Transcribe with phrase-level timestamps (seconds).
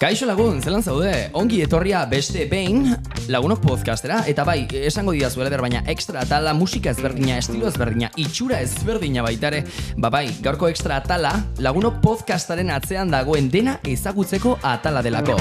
[0.00, 2.86] Kaixo lagun, zelan zaude, ongi etorria beste behin
[3.28, 8.62] lagunok podcastera, eta bai, esango dira zuela baina extra atala, musika ezberdina, estilo ezberdina, itxura
[8.64, 9.60] ezberdina baitare,
[10.00, 15.36] ba bai, gaurko extra atala, lagunok podcastaren atzean dagoen dena ezagutzeko atala delako.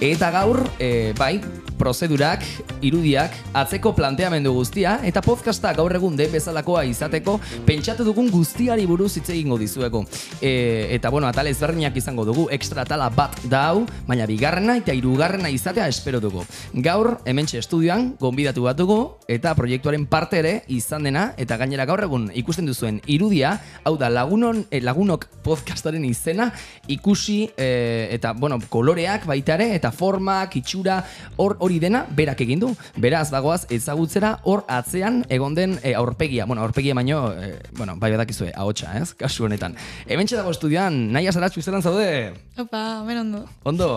[0.00, 1.34] Eta gaur, e, bai,
[1.78, 2.42] prozedurak,
[2.84, 7.36] irudiak, atzeko planteamendu guztia, eta podcasta gaur egun den bezalakoa izateko,
[7.68, 10.04] pentsatu dugun guztiari buruz hitz egingo dizueko.
[10.40, 14.94] E, eta bueno, atala ezberdinak izango dugu, extra atala bat da hau, baina bigarrena eta
[14.96, 16.44] hirugarrena izatea espero dugu.
[16.84, 18.98] Gaur, hementxe estudioan, gonbidatu bat dugu,
[19.28, 24.10] eta proiektuaren parte ere izan dena, eta gainera gaur egun ikusten duzuen irudia, hau da
[24.12, 26.50] lagunon, eh, lagunok podcastaren izena,
[26.88, 31.02] ikusi, eh, eta bueno, koloreak baita ere, eta formak, itxura,
[31.36, 32.72] hor hori dena berak egin du.
[33.02, 36.46] Beraz bagoaz ezagutzera hor atzean egon den e, aurpegia.
[36.46, 39.12] Bueno, aurpegia baino, e, bueno, bai badakizue, ahotsa, ez?
[39.18, 39.76] Kasu honetan.
[40.06, 42.32] Hementxe dago estudian, nahi azaratxu zelan zaude?
[42.56, 43.44] Opa, hemen ondo.
[43.64, 43.90] Ondo.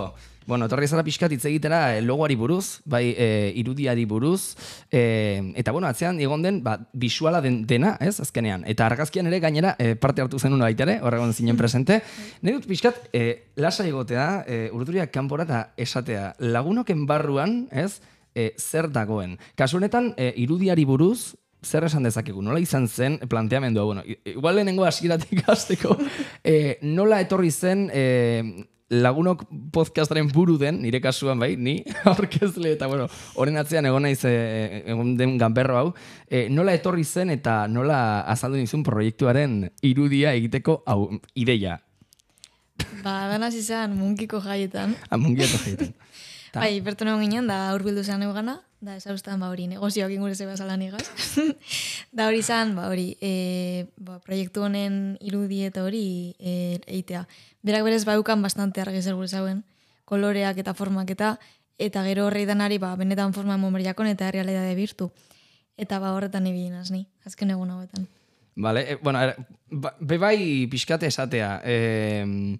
[0.49, 3.25] Bueno, etorri zara pixkat hitz egitera e, logoari buruz, bai e,
[3.61, 4.55] irudiari buruz,
[4.89, 8.63] e, eta bueno, atzean egon den, ba, bisuala den, dena, ez, azkenean.
[8.65, 11.99] Eta argazkian ere gainera e, parte hartu zenun baita ere, horregon zinen presente.
[12.41, 17.99] Nahi dut pixkat, e, lasa egotea, e, urduriak kanpora eta esatea, lagunoken barruan, ez,
[18.33, 19.37] e, zer dagoen.
[19.53, 24.89] Kasu honetan, e, irudiari buruz, zer esan dezakegu, nola izan zen planteamendua, bueno, igual lehenengo
[24.89, 25.93] hasieratik hasteko,
[26.43, 32.89] e, nola etorri zen e, lagunok podcastaren buru den, nire kasuan bai, ni aurkezle eta
[32.89, 33.05] bueno,
[33.37, 34.33] horren atzean egon naiz e,
[34.89, 35.91] egon den ganberro hau,
[36.25, 41.77] e, nola etorri zen eta nola azaldu nizun proiektuaren irudia egiteko hau ideia.
[43.03, 44.95] Ba, danaz izan munkiko jaietan.
[45.09, 45.93] Ah, munkiko jaietan.
[46.53, 50.81] bai, pertona ginen, da urbildu zen eugana, da ezauztan ba hori negozioak ingure zeba zalan
[50.81, 51.03] igaz.
[52.15, 57.25] da hori izan, ba hori, e, ba, proiektu honen irudi eta hori e, eitea
[57.61, 59.63] berak berez baukan bastante argi zer gure zauen,
[60.05, 61.37] koloreak eta formak eta
[61.79, 65.11] eta gero horrei danari ba, benetan forma momeriakon eta realidade birtu.
[65.79, 68.07] Eta ba horretan ibili ni, azken egun hauetan.
[68.55, 69.35] Vale, e, bueno, er,
[69.71, 71.61] ba, be bai pixkate esatea.
[71.63, 72.57] Eh,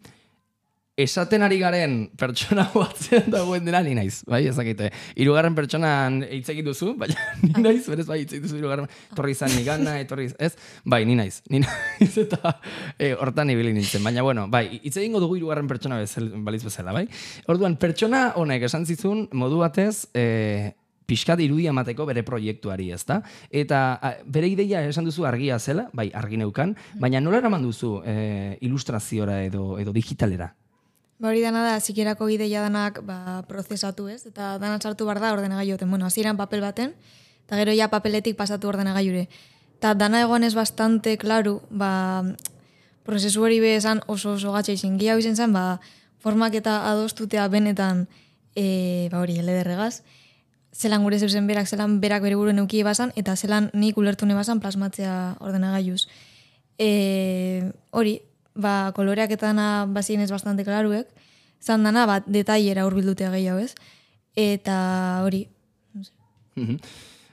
[1.00, 4.90] esaten ari garen pertsona batzean dagoen dena ni naiz, bai, ezakite.
[5.20, 7.16] Hirugarren pertsonan hitz egin duzu, baina
[7.46, 8.90] ni naiz, berez bai hitz duzu hirugarren.
[9.14, 10.54] Etorri izan ni gana, etorri, ez?
[10.84, 11.40] Bai, ni naiz.
[11.50, 12.58] Ni naiz eta
[12.98, 16.96] e, hortan ibili nintzen, baina bueno, bai, hitz egingo dugu hirugarren pertsona bezala, baliz bezala,
[16.96, 17.06] bai?
[17.48, 20.76] Orduan pertsona honek esan zizun modu batez, eh
[21.10, 23.16] pixkat irudia emateko bere proiektuari, ezta?
[23.50, 23.80] Eta
[24.30, 29.42] bere ideia esan duzu argia zela, bai, argi neukan, baina nola eraman duzu e, ilustraziora
[29.48, 30.52] edo, edo digitalera?
[31.20, 35.34] Ba hori dana da, zikerako ideia danak ba, prozesatu ez, eta dana sartu bar da
[35.36, 35.90] ordenagailuten.
[35.90, 36.94] Bueno, hasieran papel baten,
[37.44, 39.28] eta gero ja papeletik pasatu ordenagailure.
[39.76, 42.24] Eta dana egon ez bastante, klaru, ba,
[43.04, 44.96] prozesu hori esan oso oso gatsa izin.
[45.00, 45.82] Gia izen zen, ba,
[46.24, 48.08] formak eta adostutea benetan,
[48.56, 50.04] e, ba hori, elederregaz,
[50.72, 54.60] zelan gure zeusen berak, zelan berak bere buruen eukie basan, eta zelan nik ulertu basan
[54.60, 56.08] plasmatzea ordenagailuz.
[56.78, 58.22] E, hori,
[58.62, 61.08] ba, koloreak eta dana bazien ez bastante klaruek,
[61.62, 63.74] zan dana, bat, detailera urbildutea gehiago ez,
[64.36, 64.78] eta
[65.26, 65.48] hori,
[65.94, 66.14] no sé.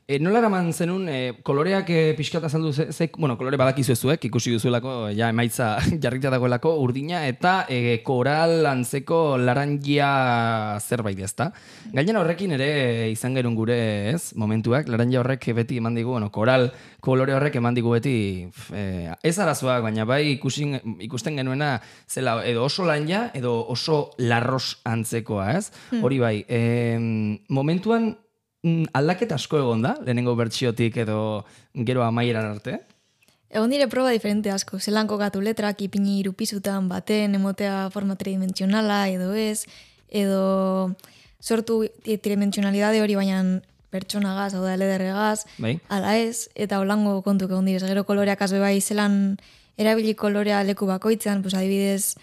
[0.07, 4.53] E, nola eraman zenun, e, koloreak e, pixkata zaldu ze, bueno, kolore badakizu ezuek, ikusi
[4.55, 11.49] duzuelako, ja, emaitza jarrita dagoelako, urdina, eta e, koral antzeko laranjia zerbait ezta.
[11.91, 12.69] Gainera horrekin ere
[13.11, 13.79] izan gerun gure,
[14.13, 16.69] ez, momentuak, laranjia horrek beti eman digu, bueno, koral
[17.03, 18.47] kolore horrek eman digu beti,
[18.79, 18.85] e,
[19.27, 20.77] ez arazoak, baina bai ikusin,
[21.09, 25.73] ikusten genuena, zela, edo oso lanja, edo oso larros antzekoa, ez?
[25.91, 26.07] Hmm.
[26.07, 26.63] Hori bai, e,
[27.51, 28.13] momentuan,
[28.93, 31.19] aldaketa asko egon da, lehenengo bertsiotik edo
[31.89, 32.81] gero amaieran arte?
[33.51, 39.33] Egon dire proba diferente asko, zelan kokatu letrak ipini irupizutan baten, emotea forma tridimensionala edo
[39.39, 39.65] ez,
[40.11, 40.93] edo
[41.41, 43.43] sortu tridimensionalidade hori baina
[43.95, 45.77] pertsona gaz, hau da LDR gaz, bai.
[45.89, 49.37] ala ez, eta holango kontuk egon dire, gero koloreak azbe bai, zelan
[49.79, 52.17] erabili kolorea leku bakoitzean, pues adibidez,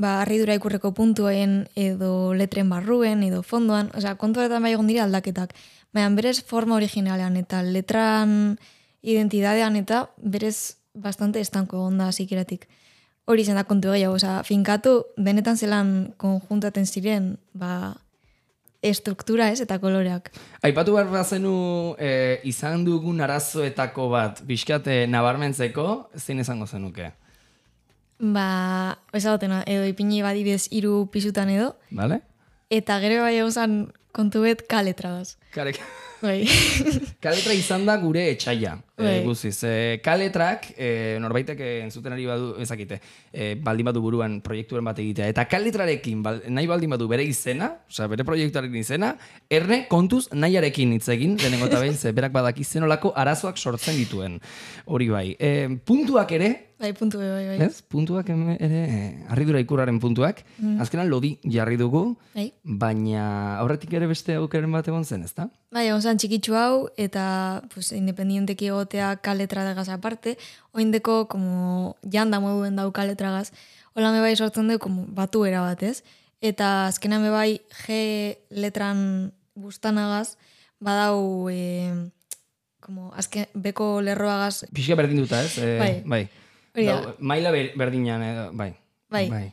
[0.00, 5.54] ba, arridura ikurreko puntuen edo letren barruen edo fondoan, osea, kontu bai egon dira aldaketak.
[5.92, 8.58] Baina berez forma originalean eta letran
[9.02, 12.66] identidadean eta berez bastante estanko egon da zikeratik.
[13.26, 17.94] Hori zen da kontu gehiago, oza, finkatu benetan zelan konjuntaten ziren, ba,
[18.82, 20.32] estruktura ez eta koloreak.
[20.64, 25.86] Aipatu behar bazenu e, izan dugun arazoetako bat, bizkate nabarmentzeko,
[26.16, 27.12] zein izango zenuke?
[28.20, 31.74] Ba, ez edo ipini badibidez iru pisutan edo.
[31.90, 32.20] Vale.
[32.70, 33.72] eta gero bai egon zan
[34.12, 35.36] kontu bet kaletragaz.
[35.50, 35.72] Kale,
[36.20, 36.44] Bai.
[37.24, 38.74] kaletra izan da gure etxaia.
[38.98, 39.14] E, Bai.
[39.24, 43.00] guziz, e, kaletrak, e, norbaitek eh, entzuten ari badu, ezakite,
[43.32, 45.30] e, baldin badu buruan proiekturen bat egitea.
[45.32, 49.14] Eta kaletrarekin, bal, nahi baldin badu bere izena, osea, bere proiektuaren izena,
[49.48, 54.36] erne kontuz nahiarekin hitz egin, lehenengo eta behin, ze berak badaki zenolako arazoak sortzen dituen.
[54.84, 55.26] Hori bai.
[55.40, 55.54] E,
[55.88, 57.66] puntuak ere, Bai, puntu be, bai, bai.
[57.66, 57.82] ez?
[57.84, 60.38] Puntuak eme- ere, eh, harridura ikurraren puntuak,
[60.80, 62.46] azkenan lodi jarri dugu, Bai.
[62.64, 65.50] baina aurretik ere beste aukeren bat egon zen, ezta?
[65.70, 70.38] Bai, egon zan txikitsu hau, eta pues, independienteki egotea kaletra degaz aparte,
[70.72, 73.52] oindeko, como, janda moduen dau kaletragaz,
[73.92, 76.02] hola me bai sortzen du, como, batu bat, ez?
[76.40, 80.38] Eta azkena me bai G letran bustanagaz,
[80.80, 81.92] badau, eh,
[82.80, 85.58] como, azken, beko lerroagaz, Pixka berdin duta, ez?
[85.58, 86.02] E, Bai.
[86.06, 86.28] bai.
[86.74, 87.00] Da.
[87.00, 88.74] Dau, maila ber, berdinan, edo, bai.
[89.10, 89.28] Bai.
[89.30, 89.46] bai.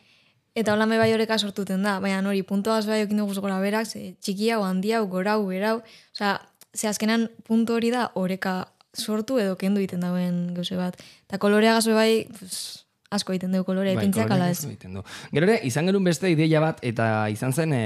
[0.58, 4.16] Eta hola bai horeka sortuten da, baina hori puntuaz bai okin dugu gora berak, ze
[4.22, 5.81] txiki hau, handi hau, gorau, berau,
[6.16, 6.40] osea,
[6.74, 8.68] ze azkenan puntu hori da oreka
[8.98, 10.98] sortu edo kendu egiten dauen gauze bat.
[11.30, 14.66] Eta kolorea gazo bai, pues, asko egiten dugu kolorea, Bai, koloreak ala ez.
[15.31, 17.84] Gero ere, izan genuen beste ideia bat, eta izan zen, e,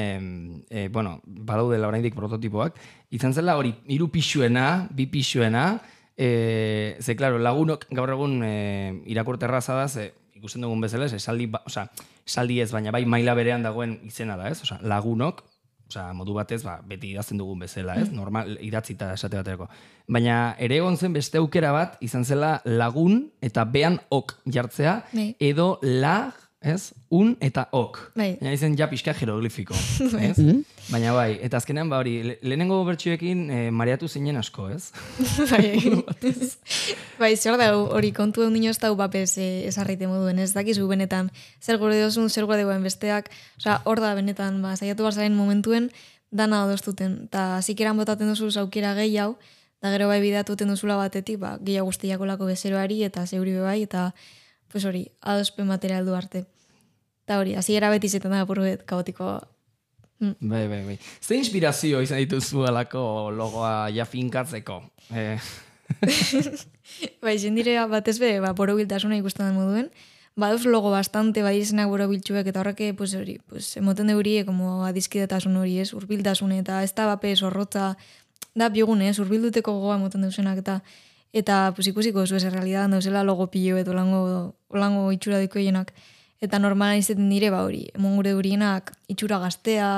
[0.69, 2.79] e, bueno, badaudela oraindik prototipoak,
[3.11, 5.81] izan zela hori, hiru pixuena, bi pixuena,
[6.17, 8.55] e, ze, klaro, lagunok gaur egun e,
[9.11, 11.87] irakurte erraza da, ze, ikusten dugun bezala, ez, esaldi, ba, oza,
[12.27, 14.61] esaldi ez, baina bai maila berean dagoen izena da, ez?
[14.65, 15.45] Osa, lagunok,
[15.91, 18.07] Osa, modu batez, ba, beti idazten dugun bezala, ez?
[18.15, 19.65] Normal, idatzita esate baterako.
[20.07, 25.25] Baina ere egon zen beste aukera bat, izan zela lagun eta bean ok jartzea, Bai.
[25.43, 26.91] edo lag, ez?
[27.09, 27.97] Un eta ok.
[28.15, 28.35] Bai.
[28.39, 29.73] Baina izan ja pixka jeroglifiko,
[30.27, 30.37] ez?
[30.91, 34.91] Baina bai, eta azkenean, ba hori, le- lehenengo bertsuekin eh, mareatu zinen asko, ez?
[35.51, 36.03] bai,
[37.19, 40.85] bai, zer da hori kontu egun dino ez da bapes eh, esarrite moduen, ez dakizu
[40.87, 41.31] benetan
[41.61, 45.89] zer gure dozun, zer gure degoen besteak, osea, hor da benetan, ba, saiatu barzaren momentuen,
[46.31, 49.33] dana adostuten, eta zikeran botaten duzu aukera gehi hau,
[49.81, 54.11] da gero bai bidatuten duzula batetik, ba, gehiago guztiako lako bezeroari, eta zeuri bai, eta,
[54.71, 56.45] pues hori, adospen material du arte.
[57.25, 59.41] Eta hori, hasiera beti zetan da apurret kaotikoa.
[60.21, 60.99] Bai, bai, bai.
[61.21, 64.81] Ze inspirazio izan dituzu alako logoa ja finkatzeko?
[65.17, 65.37] Eh,
[67.23, 69.91] Bai, jendire batez be, ba, borobiltasuna ikusten den moduen.
[70.39, 75.57] Baduz logo bastante, bai izenak borobiltxuek, eta horrek, pues, hori, pues, emoten deurie, como adiskidetasun
[75.59, 77.95] hori, ez, urbiltasun, eta ez da bape zorrotza,
[78.55, 80.79] da biogune, ez, urbilduteko gogoa emoten deusenak, eta
[81.33, 85.93] eta pues, ikusiko zu ez, realidadan dauzela logo pilo, eta olango, olango itxura dikoienak.
[86.41, 89.91] Eta normala izaten dire, ba hori, emon gure durienak itxura gaztea,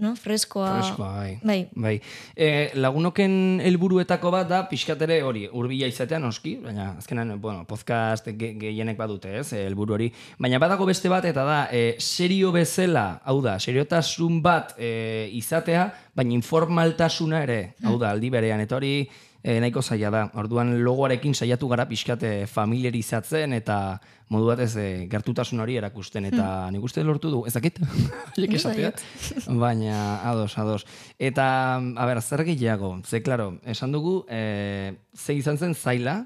[0.00, 0.70] no, freskoa.
[0.80, 1.34] Freskoa, bai.
[1.44, 1.92] Bai, Bai,
[2.34, 8.54] e, lagunoken helburuetako bat da pixkatere hori, hurbila izatea noski, baina azkenan, bueno, podcast ge,
[8.58, 10.08] gehienek badute, ez, eh, helburu hori.
[10.38, 15.86] Baina badago beste bat eta da, e, serio bezala, hau da, seriotasun bat e, izatea,
[16.16, 18.96] baina informaltasuna ere, hau da, aldi berean, eta hori
[19.44, 20.22] e, nahiko zaila da.
[20.40, 24.00] Orduan logoarekin saiatu gara pixkate familiarizatzen eta
[24.32, 27.78] modu batez e, gertutasun hori erakusten eta nik uste lortu du, ez dakit,
[28.40, 28.94] esatea,
[29.64, 30.86] baina ados, ados.
[31.18, 31.46] Eta,
[31.76, 32.96] a ber, zer gehiago?
[33.04, 36.22] Ze, klaro, esan dugu, e, ze izan zen zaila,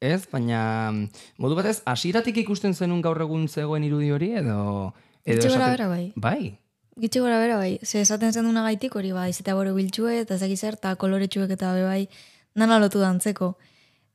[0.00, 0.24] ez?
[0.32, 0.90] Baina,
[1.38, 4.92] modu batez, hasieratik ikusten zenun gaur egun zegoen irudi hori, edo...
[5.24, 6.12] edo Gutxi gora esaten- bera, bai.
[6.16, 6.58] Bai,
[6.94, 10.54] Gitxe bera bai, ze esaten zen duna gaitik hori bai, izatea boro biltxue, eta zaki
[10.56, 12.04] zer, eta koloretxuek eta be bai,
[12.54, 13.56] nana lotu dantzeko.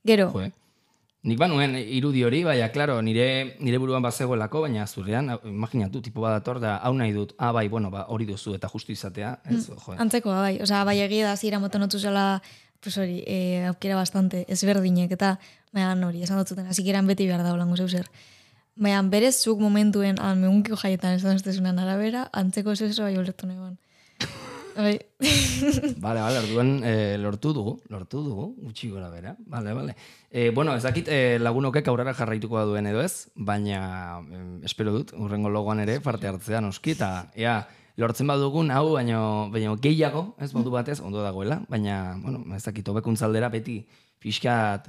[0.06, 0.51] Gero, jo, eh?
[1.28, 6.37] Nik banuen irudi hori, baina, klaro, nire, nire buruan bazegoelako, baina zurean, imaginatu, tipo bat
[6.37, 9.68] dator da, hau nahi dut, ah, bai, bueno, ba, hori duzu, eta justu izatea, ez,
[9.68, 9.75] Mm.
[9.75, 9.97] jo, eh?
[9.99, 12.42] antzeko bai, osea, bai egia da zira moten otu zela,
[12.80, 15.40] pues hori, e, aukera bastante, ezberdinek, eta,
[15.73, 18.07] baina hori, esan dut zuten, hasikeran beti behar da holango zeu zer.
[18.78, 23.78] Baina berez zuk momentuen almeunkio jaietan esan ez arabera, antzeko zeu zer bai ulertu negoen.
[24.76, 24.99] Bai,
[26.04, 29.35] Bale, bale, orduan e, lortu dugu, lortu dugu, gutxi gora bera.
[29.40, 29.95] Bale, bale.
[30.31, 35.14] E, bueno, ez dakit e, lagunokek aurrera jarraituko duen edo ez, baina em, espero dut,
[35.18, 37.59] urrengo logoan ere parte hartzea noski, eta ea,
[37.99, 42.88] lortzen badugun, hau, baino, baino gehiago, ez modu batez, ondo dagoela, baina, bueno, ez dakit,
[42.88, 43.81] hobekuntzaldera beti
[44.19, 44.88] pixkat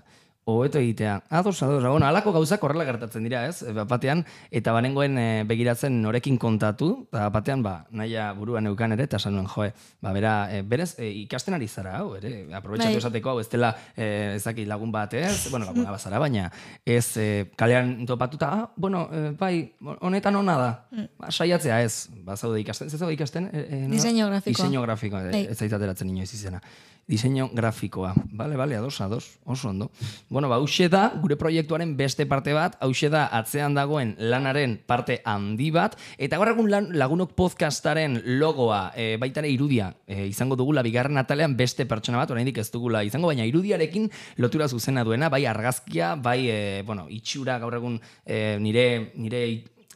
[0.57, 1.23] hobeto egitea.
[1.30, 3.62] Ados, ados, bueno, alako gauzak horrela gertatzen dira, ez?
[3.62, 9.07] E, Batean, eta banengoen e, begiratzen norekin kontatu, eta batean, ba, naia buruan eukan ere,
[9.09, 9.71] eta esan nuen, joe,
[10.02, 13.02] ba, bera, e, berez, e, ikasten ari zara, hau, ere, aprobetxatu Bai.
[13.02, 15.49] esateko, hau, ez dela, e, ez dakit lagun bat, ez?
[15.50, 16.50] Bueno, laguna bazara, baina,
[16.85, 19.54] ez, e, kalean topatuta, ah, bueno, e, bai,
[20.00, 20.71] honetan ona da,
[21.19, 23.50] ba, saiatzea, ez, ba, zaude ikasten, ez zaude ikasten?
[23.52, 23.97] E, e, nola?
[23.97, 24.57] Diseinu grafikoa.
[24.57, 25.45] Diseinu grafikoa, Bai.
[25.50, 26.62] ez zaitateratzen inoiz izena.
[27.11, 28.14] diseño grafikoa.
[28.30, 29.90] Bale, bale, ados, ados, oso ondo.
[30.28, 35.21] Bueno, ba, hause da, gure proiektuaren beste parte bat, hause da atzean dagoen lanaren parte
[35.25, 41.19] handi bat, eta gaur egun lagunok podcastaren logoa, e, baita irudia, e, izango dugula bigarren
[41.19, 46.15] atalean beste pertsona bat, oraindik ez dugula izango, baina irudiarekin lotura zuzena duena, bai argazkia,
[46.15, 49.45] bai, e, bueno, itxura gaur egun e, nire, nire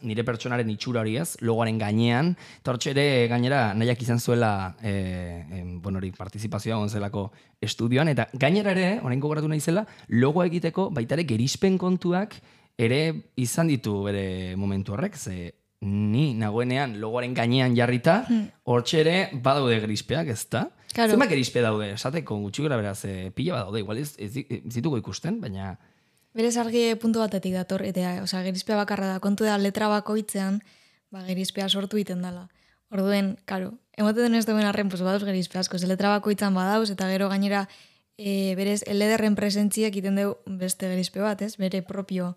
[0.04, 2.34] nire pertsonaren itxura hori ez, logoaren gainean,
[2.66, 7.26] tortxe ere gainera nahiak izan zuela e, e, bueno, hori, partizipazioa onzelako
[7.64, 12.36] estudioan, eta gainera ere, orain gogoratu nahi zela, logoa egiteko baita ere gerizpen kontuak
[12.78, 13.00] ere
[13.40, 15.52] izan ditu bere momentu horrek, ze
[15.84, 18.46] ni nagoenean logoaren gainean jarrita, hmm.
[18.72, 20.68] hortxe ere badaude gerizpeak, ez da?
[20.94, 21.10] Claro.
[21.10, 24.76] Zenba gerizpe daude, esateko gutxi gara beraz, e, pila badaude, igual ez, ez, ez, ez
[24.78, 25.74] ditugu ikusten, baina...
[26.34, 30.58] Berez argi puntu batetik dator, eta osea, gerizpea bakarra da, kontu da letra bakoitzean,
[31.14, 32.48] ba, gerizpea sortu iten dela.
[32.90, 36.90] Orduen, karo, emote den ez duen arren, pues, badauz gerizpea asko, ze letra bakoitzan badauz,
[36.90, 37.68] eta gero gainera,
[38.18, 41.54] e, berez, elederren presentziak iten du beste gerizpe bat, ez?
[41.56, 42.34] Bere propio.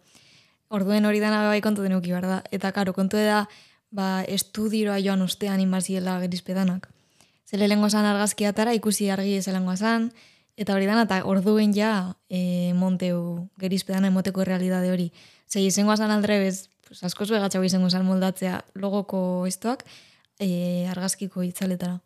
[0.70, 2.44] Orduen hori dana bai kontu denuki, da.
[2.52, 3.48] Eta, karo, kontu da,
[3.90, 6.90] ba, estudioa joan ustean inbaziela gerizpe danak.
[7.50, 10.12] Zele lengo zan argazkiatara, ikusi argi zelengo zan,
[10.58, 15.12] Eta hori dana, eta orduen ja e, monteu gerizpedan emoteko realidade hori.
[15.46, 19.86] Zei, izango azan aldrebez, pues, asko zue gatxau izango zan moldatzea logoko estoak
[20.40, 22.00] e, argazkiko itzaletara.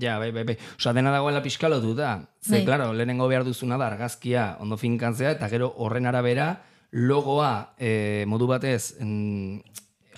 [0.00, 0.56] Ja, bai, bai, bai.
[0.78, 2.16] Osa, dena dagoela piskalotu da.
[2.40, 2.64] Ze, bai.
[2.64, 8.48] klaro, lehenengo behar duzuna da argazkia ondo finkantzea, eta gero horren arabera logoa e, modu
[8.48, 8.96] batez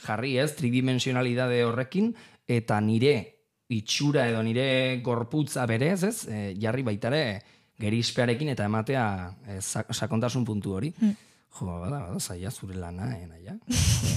[0.04, 2.14] jarri ez, tridimensionalidade horrekin,
[2.46, 3.33] eta nire
[3.68, 6.16] itxura edo nire gorputza berez, ez?
[6.28, 7.22] E, jarri baitare
[7.80, 9.04] gerizpearekin eta ematea
[9.48, 10.92] e, sakontasun puntu hori.
[11.00, 11.14] Mm.
[11.54, 13.52] Jo, bada, bada, zaila zure lana, eh, naia.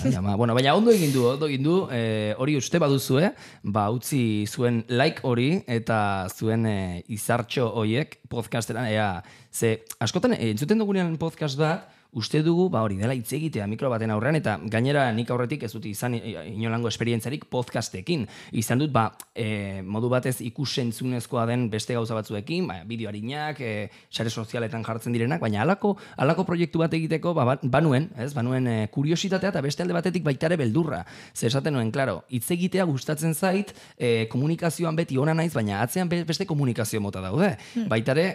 [0.09, 3.29] Ja, bueno, baina ondo egin du, ondo egin du, e, hori uste baduzu, eh?
[3.61, 5.99] ba, utzi zuen like hori eta
[6.33, 6.77] zuen e,
[7.13, 9.21] izartxo hoiek podcasteran, ea,
[9.53, 11.85] ze, askotan, e, entzuten dugunean podcast bat,
[12.17, 15.71] uste dugu, ba hori, dela hitz egitea mikro baten aurrean, eta gainera nik aurretik ez
[15.75, 18.25] dut izan inolango esperientzarik podcastekin.
[18.57, 23.89] Izan dut, ba, e, modu batez ikusentzunezkoa den beste gauza batzuekin, ba, bideo harinak, e,
[24.09, 28.67] sare sozialetan jartzen direnak, baina alako, alako proiektu bat egiteko, ba, ba banuen, ez, banuen
[28.71, 31.03] e, kuriositatea eta beste alde batetik baitare beldurra.
[31.35, 36.09] Zer esaten nuen, klaro, hitz egitea gustatzen zait, e, komunikazioan beti ona naiz, baina atzean
[36.09, 37.53] beste komunikazio mota daude.
[37.75, 37.87] Hmm.
[37.91, 38.27] Baitare,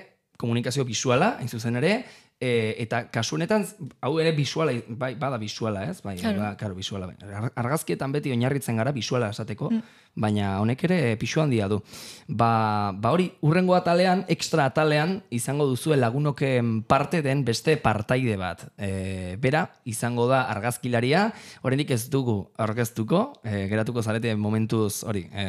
[0.42, 1.96] komunikazio bisuala, hain zuzen ere,
[2.42, 3.62] E, eta kasu honetan
[4.02, 6.00] hau ere bisuala bai bada bisuala, ez?
[6.02, 6.40] Bai, claro.
[6.42, 7.06] Ba, claro, bisuala.
[7.06, 7.50] Bai.
[7.54, 10.00] Argazkietan beti oinarritzen gara bisuala esateko, mm.
[10.18, 11.78] baina honek ere pisu handia du.
[12.26, 18.66] Ba, ba hori urrengo atalean, extra atalean izango duzu lagunoken parte den beste partaide bat.
[18.74, 21.28] E, bera izango da argazkilaria,
[21.62, 25.46] oraindik ez dugu aurkeztuko, e, geratuko zarete momentuz hori, e,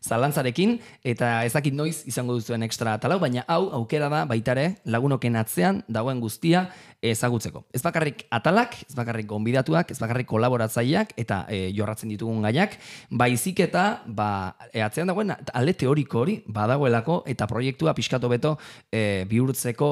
[0.00, 5.84] zalantzarekin eta ezakit noiz izango duzuen extra atalau, baina hau aukera da baitare lagunoken atzean
[5.84, 6.70] dagoen guztia
[7.00, 7.64] ezagutzeko.
[7.72, 12.76] Ez bakarrik atalak, ez bakarrik gonbidatuak, ez bakarrik kolaboratzaileak eta e, jorratzen ditugun gaiak,
[13.10, 18.58] baizik eta ba, e, atzean dagoen alde teoriko hori badagoelako eta proiektua pixkatu beto
[18.92, 19.90] e, bihurtzeko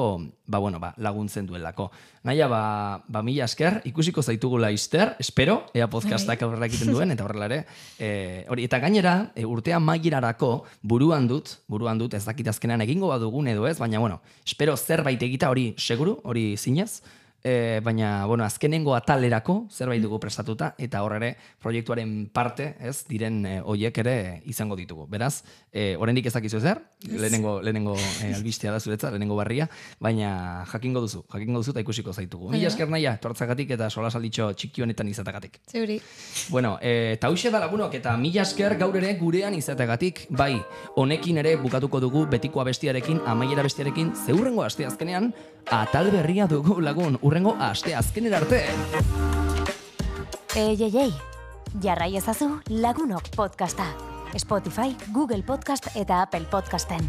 [0.49, 1.91] ba, bueno, ba, laguntzen duelako.
[2.25, 6.47] Naia, ba, ba mila esker, ikusiko zaitugula izter, espero, ea podcastak bai.
[6.47, 7.59] aurrera egiten duen, eta horrela ere,
[7.95, 8.09] e,
[8.49, 13.47] hori, eta gainera, e, urtea magirarako buruan dut, buruan dut, ez dakit azkenean egingo badugun
[13.47, 17.01] edo ez, baina, bueno, espero zerbait egita hori seguru, hori zinez,
[17.43, 23.39] E, baina, bueno, azkenengo atalerako zerbait dugu prestatuta eta hor ere proiektuaren parte, ez, diren
[23.45, 24.15] e, hoiek ere
[24.49, 25.05] izango ditugu.
[25.07, 29.69] Beraz, e, oraindik ez dakizu zer, lehenengo, lehenengo e, albistea da zuretza, lehenengo barria,
[30.03, 32.51] baina jakingo duzu, jakingo duzu eta ikusiko zaitugu.
[32.51, 35.61] Mila esker naia, tortzagatik eta sola salditxo txiki honetan izatagatik.
[35.71, 35.99] Zeuri.
[36.49, 40.57] Bueno, e, eta hause da lagunok eta mila esker gaur ere gurean izatagatik, bai,
[40.99, 45.31] honekin ere bukatuko dugu betikoa bestiarekin, amaiera bestiarekin, zeurrengo aste azkenean,
[45.71, 48.63] atal berria dugu lagun, urrengo aste azkenera arte.
[50.55, 51.11] Ei, ei, ei,
[51.83, 53.85] jarrai ezazu lagunok podcasta.
[54.37, 57.05] Spotify, Google Podcast eta Apple Podcasten.